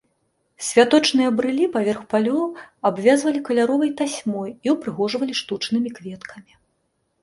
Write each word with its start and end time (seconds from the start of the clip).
Святочныя 0.67 1.33
брылі 1.39 1.67
паверх 1.75 2.01
палёў 2.15 2.41
абвязвалі 2.93 3.45
каляровай 3.51 3.95
тасьмой 4.03 4.49
і 4.67 4.79
ўпрыгожвалі 4.79 5.33
штучнымі 5.45 5.89
кветкамі. 6.01 6.53